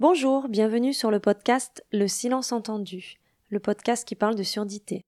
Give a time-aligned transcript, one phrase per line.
[0.00, 5.02] Bonjour, bienvenue sur le podcast Le silence entendu, le podcast qui parle de surdité.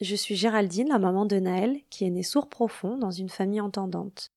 [0.00, 3.60] Je suis Géraldine, la maman de Naël, qui est née sourd profond dans une famille
[3.60, 4.32] entendante.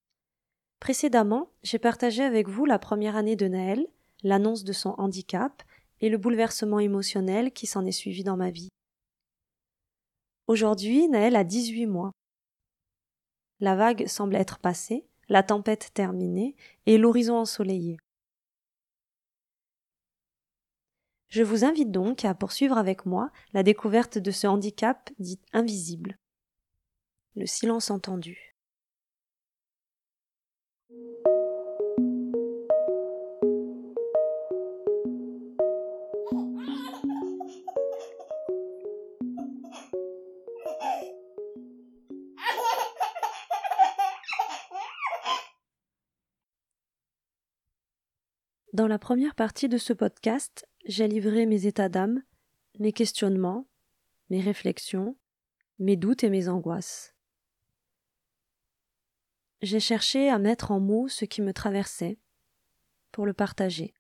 [0.80, 3.88] Précédemment, j'ai partagé avec vous la première année de Naël,
[4.22, 5.64] l'annonce de son handicap
[6.00, 8.70] et le bouleversement émotionnel qui s'en est suivi dans ma vie.
[10.46, 12.12] Aujourd'hui, Naël a 18 mois.
[13.60, 16.56] La vague semble être passée, la tempête terminée
[16.86, 17.98] et l'horizon ensoleillé.
[21.32, 26.20] Je vous invite donc à poursuivre avec moi la découverte de ce handicap dit invisible.
[27.38, 28.54] Le silence entendu.
[48.74, 52.24] Dans la première partie de ce podcast, j'ai livré mes états d'âme,
[52.80, 53.68] mes questionnements,
[54.30, 55.18] mes réflexions,
[55.80, 57.14] mes doutes et mes angoisses.
[59.62, 62.18] J'ai cherché à mettre en mots ce qui me traversait,
[63.12, 63.94] pour le partager.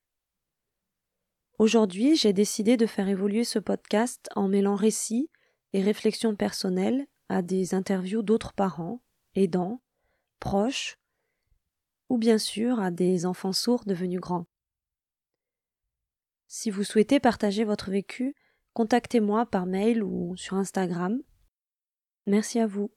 [1.59, 5.29] Aujourd'hui, j'ai décidé de faire évoluer ce podcast en mêlant récits
[5.73, 9.03] et réflexions personnelles à des interviews d'autres parents,
[9.35, 9.81] aidants,
[10.39, 10.97] proches,
[12.09, 14.47] ou bien sûr à des enfants sourds devenus grands.
[16.53, 18.35] Si vous souhaitez partager votre vécu,
[18.73, 21.21] contactez-moi par mail ou sur Instagram.
[22.27, 22.91] Merci à vous.